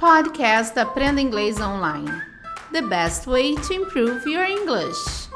[0.00, 2.10] Podcast Aprenda Inglês Online.
[2.72, 5.28] The best way to improve your English.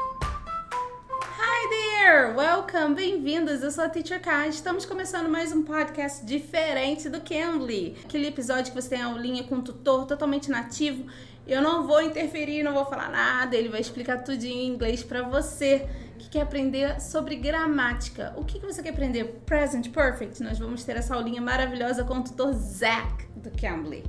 [1.37, 2.35] Hi there!
[2.35, 2.95] Welcome!
[2.95, 3.61] Bem-vindos!
[3.61, 4.47] Eu sou a Teacher K.
[4.47, 7.95] Estamos começando mais um podcast diferente do Cambly.
[8.05, 11.05] Aquele episódio que você tem a aulinha com um tutor totalmente nativo.
[11.47, 15.21] Eu não vou interferir, não vou falar nada, ele vai explicar tudinho em inglês para
[15.21, 15.87] você
[16.17, 18.33] que quer aprender sobre gramática.
[18.35, 19.25] O que, que você quer aprender?
[19.45, 20.41] Present Perfect.
[20.41, 24.03] Nós vamos ter essa aulinha maravilhosa com o tutor Zach do Cambly.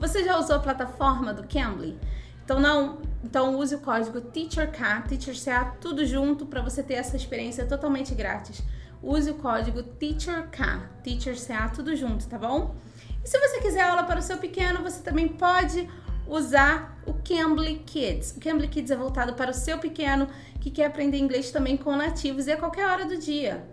[0.00, 1.98] Você já usou a plataforma do Cambly?
[2.42, 7.66] Então não, então use o código TEACHERK, TEACHERCA, tudo junto para você ter essa experiência
[7.66, 8.62] totalmente grátis.
[9.02, 10.58] Use o código TEACHERK,
[11.04, 12.74] TEACHERCA, tudo junto, tá bom?
[13.22, 15.86] E se você quiser aula para o seu pequeno, você também pode
[16.26, 18.34] usar o Cambly Kids.
[18.38, 20.28] O Cambly Kids é voltado para o seu pequeno
[20.62, 23.68] que quer aprender inglês também com nativos e a qualquer hora do dia.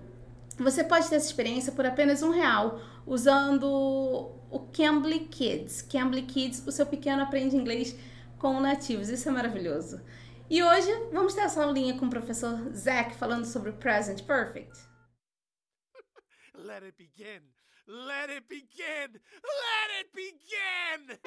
[0.60, 3.66] Você pode ter essa experiência por apenas um real usando
[4.52, 5.82] o Cambly Kids.
[5.82, 7.98] Cambly Kids, o seu pequeno aprende inglês
[8.38, 9.10] com nativos.
[9.10, 10.02] Isso é maravilhoso.
[10.50, 14.78] E hoje vamos ter essa aulinha com o professor Zach falando sobre o Present Perfect.
[16.54, 17.42] Let it begin.
[17.88, 19.20] Let it begin.
[19.44, 21.18] Let it begin.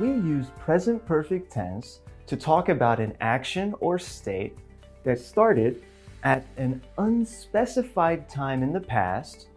[0.00, 4.56] We use present perfect tense to talk about an action or state
[5.04, 5.84] that started
[6.24, 9.48] at an unspecified time in the past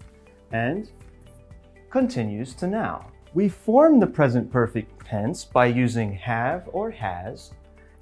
[0.51, 0.91] and
[1.89, 3.09] continues to now.
[3.33, 7.51] We form the present perfect tense by using have or has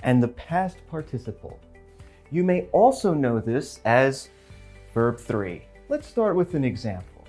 [0.01, 1.59] and the past participle.
[2.31, 4.29] You may also know this as
[4.93, 5.61] verb 3.
[5.87, 7.27] Let's start with an example.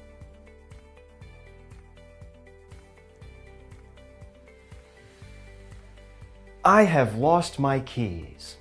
[6.65, 8.57] I have lost my keys.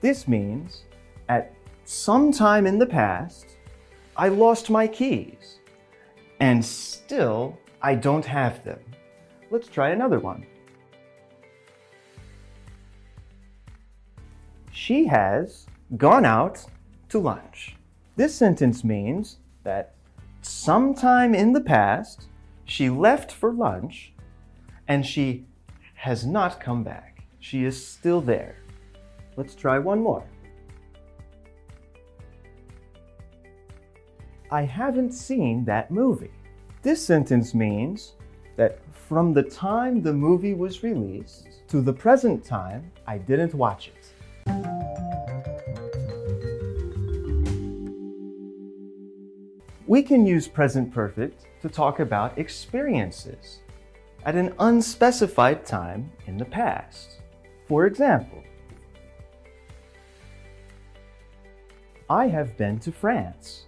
[0.00, 0.84] This means
[1.28, 1.52] at
[1.90, 3.56] some time in the past,
[4.16, 5.58] I lost my keys.
[6.38, 8.78] And still, I don't have them.
[9.50, 10.46] Let's try another one.
[14.70, 16.64] She has gone out
[17.08, 17.74] to lunch.
[18.14, 19.94] This sentence means that
[20.42, 22.28] sometime in the past,
[22.66, 24.12] she left for lunch
[24.86, 25.44] and she
[25.94, 27.24] has not come back.
[27.40, 28.58] She is still there.
[29.36, 30.24] Let's try one more.
[34.52, 36.32] I haven't seen that movie.
[36.82, 38.14] This sentence means
[38.56, 43.92] that from the time the movie was released to the present time, I didn't watch
[43.94, 44.12] it.
[49.86, 53.60] We can use present perfect to talk about experiences
[54.24, 57.20] at an unspecified time in the past.
[57.68, 58.42] For example,
[62.08, 63.66] I have been to France.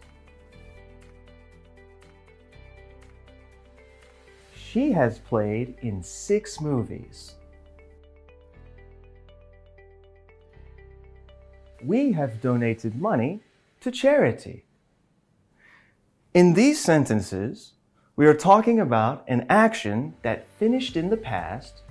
[4.72, 7.34] She has played in six movies.
[11.84, 13.42] We have donated money
[13.82, 14.64] to charity.
[16.32, 17.74] In these sentences,
[18.16, 21.82] we are talking about an action that finished in the past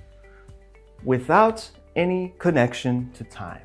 [1.04, 3.62] without any connection to time.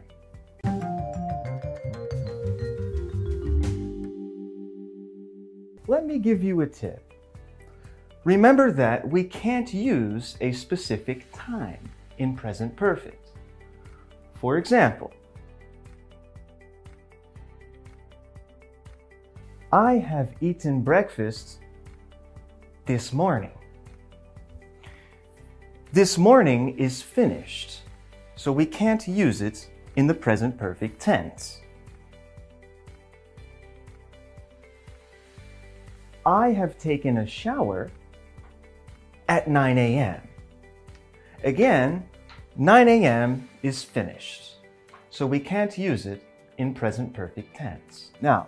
[5.88, 7.06] Let me give you a tip.
[8.27, 13.29] Remember that we can't use a specific time in present perfect.
[14.33, 15.13] For example,
[19.71, 21.59] I have eaten breakfast
[22.85, 23.57] this morning.
[25.94, 27.79] This morning is finished
[28.35, 31.61] so we can't use it in the present perfect tense.
[36.25, 37.89] I have taken a shower
[39.27, 40.21] at 9 a.m.
[41.43, 42.07] Again,
[42.55, 43.49] 9 a.m.
[43.61, 44.55] is finished,
[45.09, 46.23] so we can't use it
[46.57, 48.11] in present perfect tense.
[48.21, 48.47] Now,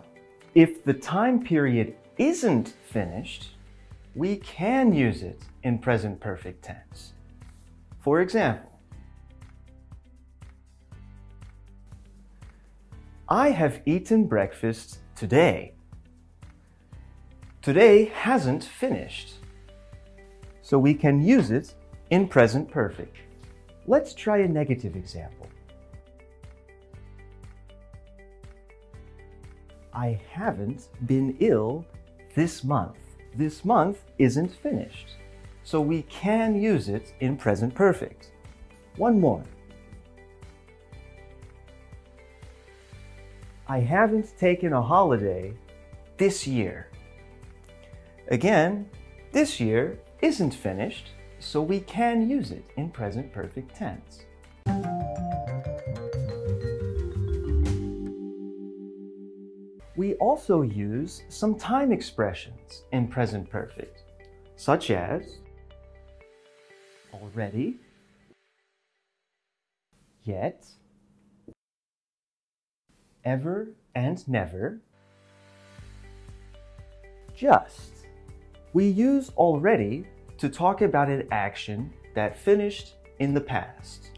[0.56, 3.50] if the time period isn't finished,
[4.16, 7.14] we can use it in present perfect tense.
[8.00, 8.70] For example,
[13.28, 15.74] I have eaten breakfast today.
[17.62, 19.39] Today hasn't finished.
[20.70, 21.74] So we can use it
[22.12, 23.16] in present perfect.
[23.88, 25.48] Let's try a negative example.
[29.92, 31.88] I haven't been ill
[32.36, 33.00] this month.
[33.36, 35.16] This month isn't finished.
[35.64, 38.30] So we can use it in present perfect.
[38.98, 39.44] One more.
[43.68, 45.52] I haven't taken a holiday
[46.18, 46.92] this year.
[48.28, 48.88] Again,
[49.32, 54.26] this year isn't finished, so we can use it in present perfect tense.
[59.96, 64.04] We also use some time expressions in present perfect,
[64.56, 65.40] such as
[67.14, 67.78] already,
[70.24, 70.66] yet,
[73.26, 74.80] ever and never,
[77.36, 77.99] just.
[78.74, 80.06] We use already
[80.38, 84.12] to talk about an action that finished in the past.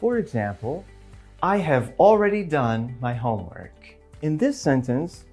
[0.00, 0.84] For example,
[1.42, 3.96] I have already done my homework.
[4.22, 5.24] In this sentence,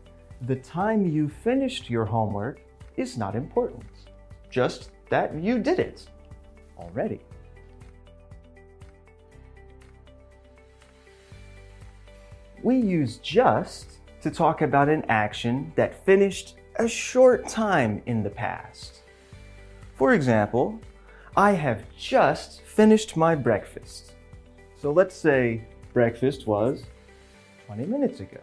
[0.42, 2.62] the time you finished your homework
[2.98, 3.84] is not important,
[4.50, 6.06] just that you did it
[6.78, 7.22] already.
[12.62, 18.30] We use just to talk about an action that finished a short time in the
[18.30, 19.04] past.
[19.96, 20.80] For example,
[21.38, 24.14] I have just finished my breakfast.
[24.76, 25.64] So let's say
[25.94, 26.84] breakfast was
[27.68, 28.42] 20 minutes ago.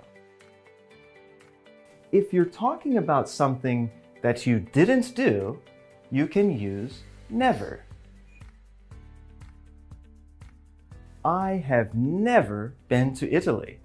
[2.13, 3.91] If you're talking about something
[4.23, 5.61] that you didn't do,
[6.11, 7.85] you can use never.
[11.25, 13.81] I have never been to Italy.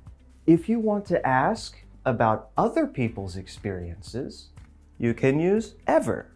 [0.47, 4.49] If you want to ask about other people's experiences,
[4.97, 6.31] you can use ever.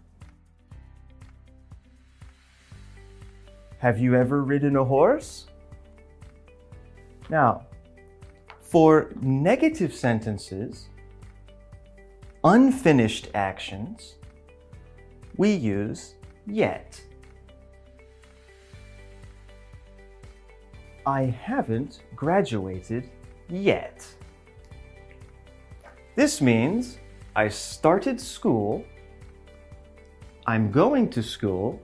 [3.79, 5.47] Have you ever ridden a horse?
[7.29, 7.65] Now,
[8.61, 10.89] for negative sentences,
[12.43, 14.15] unfinished actions,
[15.37, 16.15] we use
[16.45, 17.01] yet.
[21.07, 23.09] I haven't graduated
[23.49, 24.05] yet.
[26.15, 26.99] This means
[27.35, 28.85] I started school,
[30.47, 31.81] I'm going to school,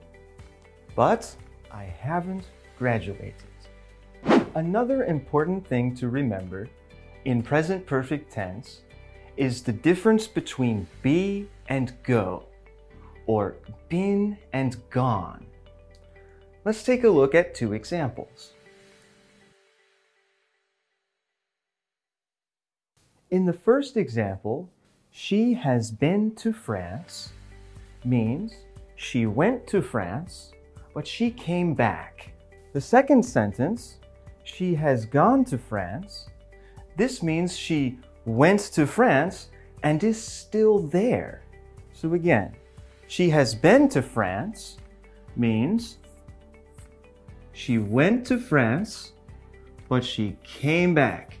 [0.94, 1.34] but
[1.70, 2.44] I haven't
[2.78, 3.34] graduated.
[4.54, 6.68] Another important thing to remember
[7.24, 8.82] in present perfect tense
[9.36, 12.44] is the difference between be and go,
[13.26, 13.56] or
[13.88, 15.46] been and gone.
[16.64, 18.52] Let's take a look at two examples.
[23.32, 24.68] In the first example,
[25.10, 27.32] she has been to France
[28.04, 28.52] means
[28.96, 30.52] she went to France,
[30.92, 32.34] but she came back.
[32.74, 34.00] The second sentence,
[34.44, 36.28] she has gone to France.
[36.98, 39.48] This means she went to France
[39.82, 41.40] and is still there.
[41.94, 42.54] So again,
[43.06, 44.76] she has been to France
[45.36, 45.96] means
[47.54, 49.12] she went to France,
[49.88, 51.38] but she came back.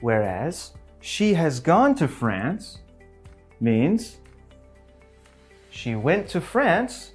[0.00, 2.78] Whereas she has gone to France
[3.60, 4.18] means
[5.70, 7.12] she went to France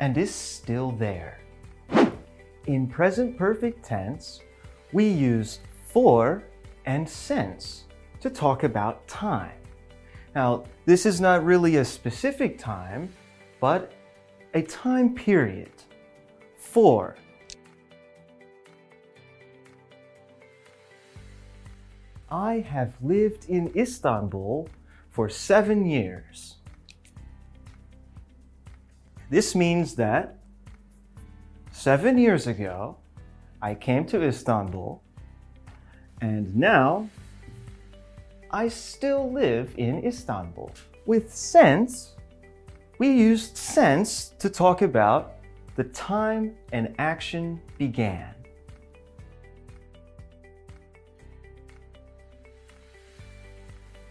[0.00, 1.40] and is still there.
[2.66, 4.40] In present perfect tense,
[4.92, 6.42] we use for
[6.84, 7.84] and since
[8.20, 9.58] to talk about time.
[10.34, 13.08] Now, this is not really a specific time,
[13.60, 13.92] but
[14.54, 15.70] a time period.
[16.56, 17.16] For.
[22.30, 24.68] I have lived in Istanbul
[25.10, 26.56] for seven years.
[29.30, 30.38] This means that
[31.72, 32.96] seven years ago,
[33.62, 35.02] I came to Istanbul,
[36.20, 37.08] and now
[38.50, 40.70] I still live in Istanbul.
[41.06, 42.14] With since,
[42.98, 45.34] we used since to talk about
[45.76, 48.35] the time an action began.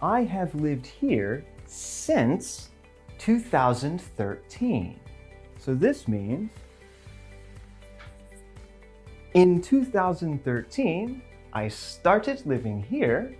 [0.02, 2.70] I have lived here since
[3.18, 5.00] 2013.
[5.58, 6.52] So this means
[9.34, 11.22] in 2013,
[11.54, 13.36] I started living here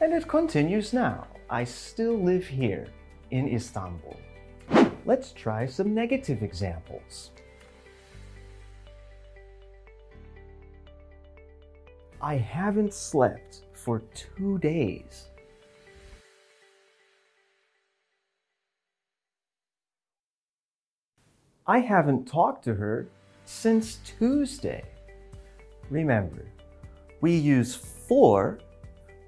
[0.00, 1.26] and it continues now.
[1.50, 2.86] I still live here
[3.30, 4.16] in Istanbul.
[5.04, 7.30] Let's try some negative examples.
[12.20, 15.28] I haven't slept for two days.
[21.66, 23.08] I haven't talked to her
[23.44, 24.84] since Tuesday.
[25.90, 26.46] Remember,
[27.20, 28.58] we use for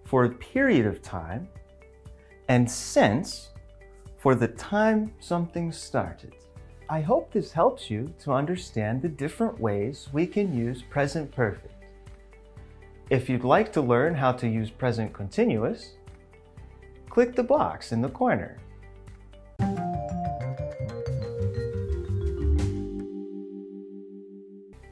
[0.04, 1.47] for a period of time
[2.49, 3.50] and since
[4.19, 6.35] for the time something started.
[6.88, 11.79] I hope this helps you to understand the different ways we can use present perfect.
[13.10, 15.96] If you'd like to learn how to use present continuous,
[17.08, 18.56] click the box in the corner.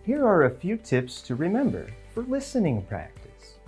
[0.04, 3.58] Here are a few tips to remember for listening practice.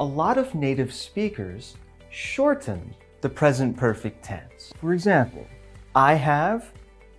[0.00, 1.76] A lot of native speakers
[2.08, 4.72] shorten the present perfect tense.
[4.80, 5.46] For example,
[5.94, 6.72] I have,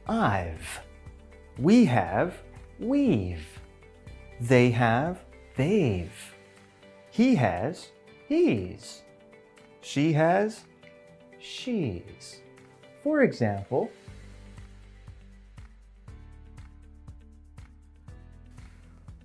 [0.08, 0.80] I've.
[1.60, 2.34] We have,
[2.80, 3.46] we've.
[4.42, 5.20] They have,
[5.56, 6.34] they've.
[7.18, 7.88] He has,
[8.28, 9.02] he's.
[9.82, 10.66] She has,
[11.40, 12.42] she's.
[13.02, 13.90] For example,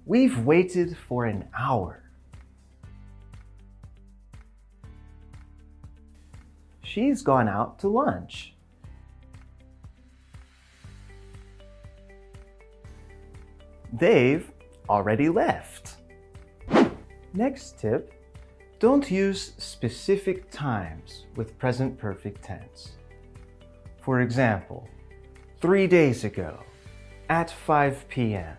[0.06, 2.02] We've waited for an hour.
[6.82, 8.54] She's gone out to lunch.
[13.92, 14.50] They've
[14.88, 15.91] already left.
[17.34, 18.12] Next tip
[18.78, 22.96] don't use specific times with present perfect tense.
[24.02, 24.86] For example,
[25.60, 26.58] three days ago,
[27.30, 28.56] at 5 p.m.,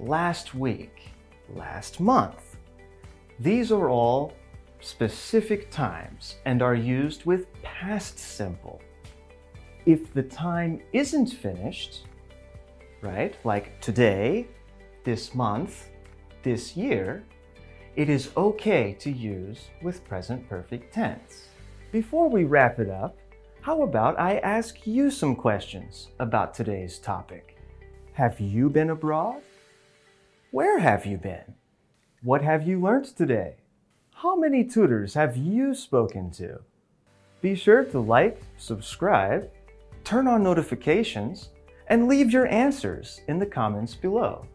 [0.00, 1.10] last week,
[1.54, 2.56] last month.
[3.38, 4.32] These are all
[4.80, 8.80] specific times and are used with past simple.
[9.86, 12.06] If the time isn't finished,
[13.00, 14.48] right, like today,
[15.04, 15.90] this month,
[16.42, 17.24] this year,
[17.94, 21.48] it is okay to use with present perfect tense.
[21.90, 23.18] Before we wrap it up,
[23.60, 27.58] how about I ask you some questions about today's topic?
[28.14, 29.42] Have you been abroad?
[30.50, 31.54] Where have you been?
[32.22, 33.56] What have you learned today?
[34.14, 36.60] How many tutors have you spoken to?
[37.40, 39.50] Be sure to like, subscribe,
[40.04, 41.50] turn on notifications,
[41.88, 44.46] and leave your answers in the comments below.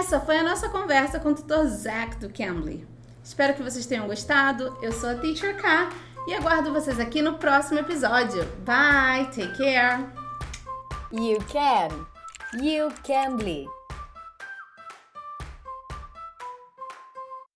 [0.00, 2.88] Essa foi a nossa conversa com o tutor Zach do Cambly.
[3.22, 4.74] Espero que vocês tenham gostado.
[4.80, 5.90] Eu sou a Teacher K
[6.26, 8.42] e aguardo vocês aqui no próximo episódio.
[8.64, 10.06] Bye, take care.
[11.12, 12.06] You can.
[12.62, 13.79] You can.